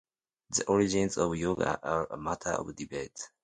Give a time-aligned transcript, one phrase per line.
[0.49, 3.29] The origins of yoga are a matter of debate.